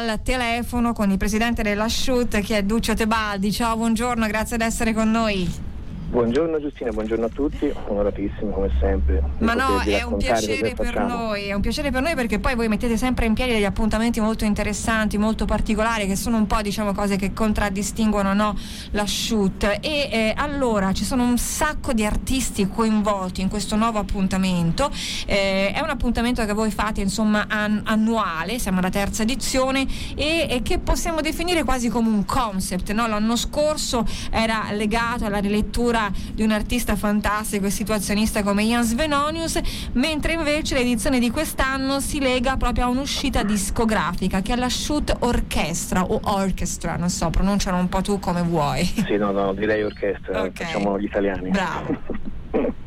[0.00, 3.52] al telefono con il presidente della Shoot che è Duccio Tebaldi.
[3.52, 5.69] Ciao, buongiorno, grazie di essere con noi.
[6.10, 9.22] Buongiorno Giustina, buongiorno a tutti, onoratissimo come sempre.
[9.38, 12.66] Ma no, è un piacere per noi, è un piacere per noi perché poi voi
[12.66, 16.92] mettete sempre in piedi degli appuntamenti molto interessanti, molto particolari, che sono un po' diciamo
[16.94, 18.58] cose che contraddistinguono no,
[18.90, 19.62] la shoot.
[19.62, 24.90] E eh, allora ci sono un sacco di artisti coinvolti in questo nuovo appuntamento.
[25.26, 29.86] Eh, è un appuntamento che voi fate insomma an- annuale, siamo alla terza edizione,
[30.16, 32.90] e, e, che possiamo definire quasi come un concept.
[32.90, 33.06] No?
[33.06, 38.84] L'anno scorso era legato alla rilettura figura di un artista fantastico e situazionista come Ian
[38.84, 39.60] Svenonius,
[39.92, 45.16] mentre invece l'edizione di quest'anno si lega proprio a un'uscita discografica che è la Shoot
[45.20, 48.84] Orchestra o Orchestra, non so, pronunciano un po' tu come vuoi.
[48.84, 50.66] Sì, no, no, direi orchestra, okay.
[50.66, 51.50] facciamo gli italiani.
[51.50, 52.28] Bravo.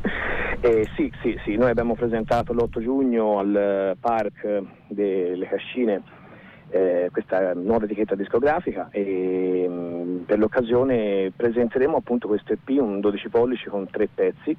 [0.64, 6.00] Eh, sì, sì, sì, noi abbiamo presentato l'8 giugno al Park delle Cascine
[6.70, 13.00] eh, questa nuova etichetta discografica e mh, mm, per l'occasione presenteremo appunto questo EP, un
[13.00, 14.56] 12 pollici con tre pezzi.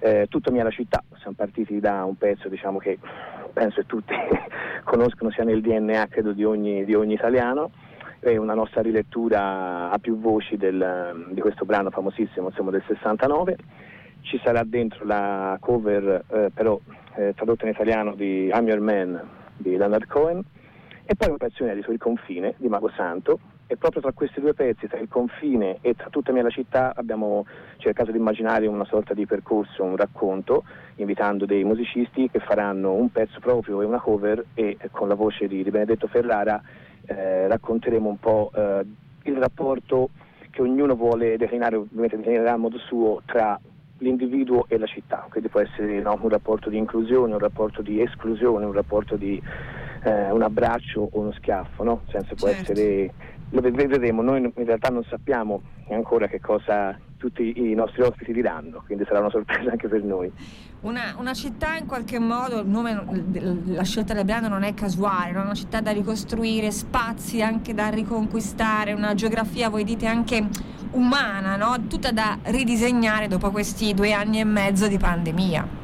[0.00, 2.98] Eh, tutta mia la città, siamo partiti da un pezzo diciamo, che
[3.52, 4.14] penso che tutti
[4.84, 7.70] conoscono sia nel DNA credo di ogni, di ogni italiano,
[8.20, 13.56] è una nostra rilettura a più voci del, di questo brano famosissimo insomma, del 69.
[14.20, 16.78] Ci sarà dentro la cover eh, però
[17.16, 19.20] eh, tradotta in italiano di I'm Your Man
[19.56, 20.44] di Leonard Cohen
[21.10, 23.38] e poi un pezzo inedito, Il confine di Mago Santo.
[23.66, 26.92] E proprio tra questi due pezzi, tra il confine e tra tutta mia la città,
[26.94, 27.46] abbiamo
[27.78, 30.64] cercato di immaginare una sorta di percorso, un racconto,
[30.96, 35.48] invitando dei musicisti che faranno un pezzo proprio e una cover e con la voce
[35.48, 36.60] di, di Benedetto Ferrara
[37.06, 38.84] eh, racconteremo un po' eh,
[39.22, 40.10] il rapporto
[40.50, 43.58] che ognuno vuole declinare, ovviamente declinerà a modo suo, tra
[43.98, 48.00] l'individuo e la città, quindi può essere no, un rapporto di inclusione, un rapporto di
[48.02, 49.42] esclusione, un rapporto di
[50.02, 52.02] eh, un abbraccio o uno schiaffo, no?
[52.10, 52.72] Senso può certo.
[52.72, 53.12] essere,
[53.50, 58.82] lo vedremo, noi in realtà non sappiamo ancora che cosa tutti i nostri ospiti diranno,
[58.86, 60.30] quindi sarà una sorpresa anche per noi.
[60.80, 63.04] Una, una città in qualche modo, nome,
[63.66, 65.42] la scelta del brano non è casuale, no?
[65.42, 70.46] una città da ricostruire, spazi anche da riconquistare, una geografia, voi dite anche
[70.92, 71.86] umana, no?
[71.88, 75.77] tutta da ridisegnare dopo questi due anni e mezzo di pandemia.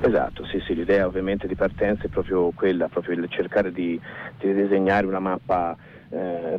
[0.00, 4.00] Esatto, sì, sì, l'idea ovviamente di partenza è proprio quella, proprio il cercare di,
[4.38, 5.76] di disegnare una mappa
[6.10, 6.58] eh,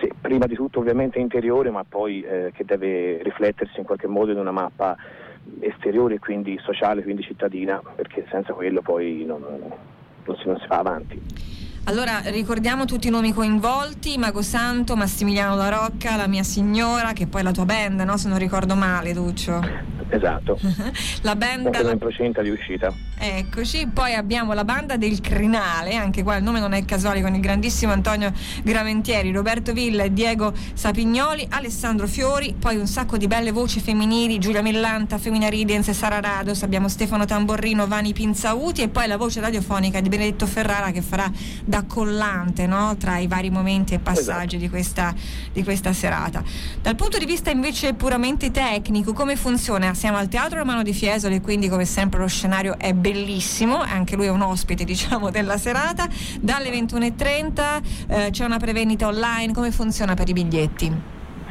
[0.00, 4.32] sì, prima di tutto ovviamente interiore, ma poi eh, che deve riflettersi in qualche modo
[4.32, 4.96] in una mappa
[5.60, 9.40] esteriore, quindi sociale, quindi cittadina, perché senza quello poi non,
[10.24, 11.61] non, si, non si va avanti.
[11.84, 17.26] Allora ricordiamo tutti i nomi coinvolti, Mago Santo, Massimiliano La Rocca, la mia signora, che
[17.26, 18.16] poi è la tua band, no?
[18.16, 19.60] se non ricordo male, Duccio.
[20.08, 20.58] Esatto.
[21.22, 21.82] la band...
[21.82, 21.90] La...
[21.90, 22.92] in procinta di uscita.
[23.18, 27.34] Eccoci, poi abbiamo la banda del Crinale, anche qua il nome non è casuale, con
[27.34, 28.32] il grandissimo Antonio
[28.62, 34.38] Graventieri, Roberto Villa e Diego Sapignoli, Alessandro Fiori, poi un sacco di belle voci femminili,
[34.38, 39.16] Giulia Millanta, Femina Ridens e Sara Rados, abbiamo Stefano Tamborrino, Vani Pinzauti e poi la
[39.16, 41.30] voce radiofonica di Benedetto Ferrara che farà
[41.72, 42.96] da collante no?
[42.98, 44.56] tra i vari momenti e passaggi esatto.
[44.58, 45.14] di, questa,
[45.50, 46.42] di, questa, serata.
[46.82, 49.94] Dal punto di vista invece puramente tecnico, come funziona?
[49.94, 54.26] Siamo al Teatro Romano di Fiesole, quindi come sempre lo scenario è bellissimo, anche lui
[54.26, 56.06] è un ospite diciamo della serata.
[56.42, 60.92] Dalle 21.30 eh, c'è una prevendita online, come funziona per i biglietti?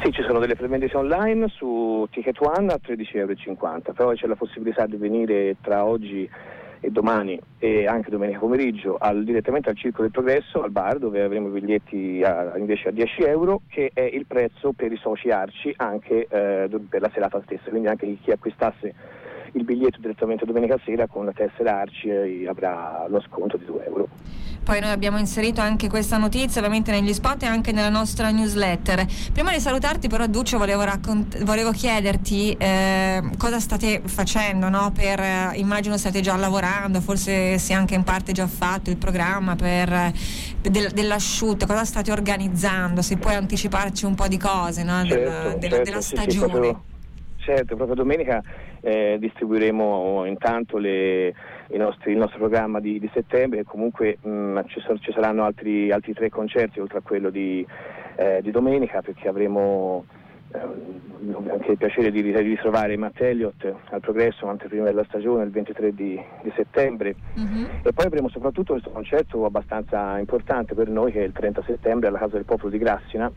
[0.04, 4.36] Sì, ci sono delle prevendite online su Ticket One a 13,50 euro, però c'è la
[4.36, 10.02] possibilità di venire tra oggi e domani e anche domenica pomeriggio al, direttamente al Circo
[10.02, 14.02] del Progresso, al bar, dove avremo i biglietti a, invece a 10 euro, che è
[14.02, 18.30] il prezzo per i soci Arci anche eh, per la serata stessa, quindi anche chi
[18.30, 19.20] acquistasse
[19.52, 23.84] il biglietto direttamente domenica sera con la tessera Arci eh, avrà lo sconto di 2
[23.84, 24.08] euro.
[24.64, 29.04] Poi noi abbiamo inserito anche questa notizia ovviamente negli spot e anche nella nostra newsletter.
[29.32, 34.92] Prima di salutarti però Duccio volevo, raccont- volevo chiederti eh, cosa state facendo no?
[34.92, 38.98] per, eh, immagino state già lavorando, forse si è anche in parte già fatto il
[38.98, 40.12] programma per, eh,
[40.62, 45.04] del, dell'asciutto, cosa state organizzando, se puoi anticiparci un po' di cose no?
[45.04, 46.30] certo, della, della, certo, della sì, stagione.
[46.30, 46.82] Sì, proprio,
[47.42, 48.40] certo, proprio domenica
[48.80, 51.34] eh, distribuiremo intanto le
[51.72, 55.44] nostri, il nostro programma di, di settembre e comunque mh, mm, ci, so, ci, saranno
[55.44, 57.66] altri, altri, tre concerti oltre a quello di,
[58.16, 60.04] eh, di domenica perché avremo
[60.52, 60.58] eh,
[61.50, 65.94] anche il piacere di, di ritrovare Matt Elliott al progresso anteprima della stagione il 23
[65.94, 67.64] di, di settembre mm-hmm.
[67.82, 72.08] e poi avremo soprattutto questo concerto abbastanza importante per noi che è il 30 settembre
[72.08, 73.30] alla Casa del Popolo di Grassina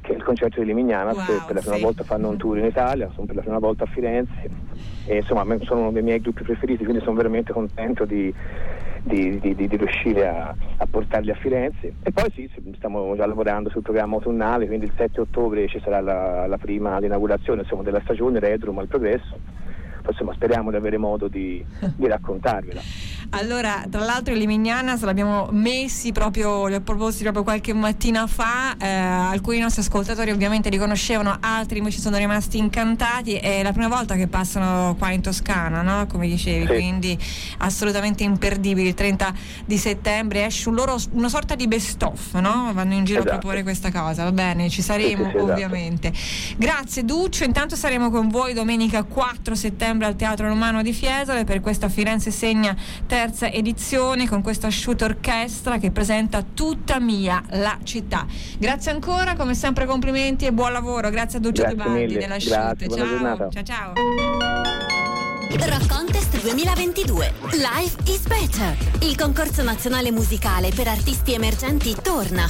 [0.00, 1.82] che è il concerto di Limignana, wow, per la prima sì.
[1.82, 4.50] volta fanno un tour in Italia, sono per la prima volta a Firenze
[5.06, 8.32] e insomma sono uno dei miei gruppi preferiti, quindi sono veramente contento di,
[9.02, 11.94] di, di, di riuscire a, a, portarli a Firenze.
[12.02, 16.00] E poi sì, stiamo già lavorando sul programma autunnale, quindi il 7 ottobre ci sarà
[16.00, 19.64] la, la prima l'inaugurazione insomma, della stagione Redrum al Progresso
[20.10, 21.64] insomma, speriamo di avere modo di,
[21.96, 22.80] di raccontarvela.
[23.30, 28.76] Allora, tra l'altro i Limignanas l'abbiamo messi proprio, li ho proposti proprio qualche mattina fa,
[28.76, 33.88] eh, alcuni nostri ascoltatori ovviamente li conoscevano, altri invece sono rimasti incantati, è la prima
[33.88, 36.06] volta che passano qua in Toscana, no?
[36.06, 36.72] come dicevi, sì.
[36.72, 37.18] quindi
[37.58, 42.70] assolutamente imperdibili, il 30 di settembre esce un loro, una sorta di best of, no?
[42.72, 43.34] vanno in giro esatto.
[43.34, 45.52] a proporre questa cosa, va bene, ci saremo sì, sì, esatto.
[45.52, 46.12] ovviamente.
[46.56, 51.60] Grazie Duccio, intanto saremo con voi domenica 4 settembre al Teatro Romano di Fiesole per
[51.60, 52.76] questa Firenze Segna
[53.06, 58.26] terza edizione con questa asciutta orchestra che presenta tutta mia la città.
[58.58, 61.08] Grazie ancora, come sempre complimenti e buon lavoro.
[61.10, 62.88] Grazie a Duccio De Bandi della Sciute.
[62.88, 63.48] Ciao.
[63.50, 63.92] ciao ciao.
[65.48, 68.76] Rock Contest 2022 Life is Better.
[69.00, 72.46] Il concorso nazionale musicale per artisti emergenti torna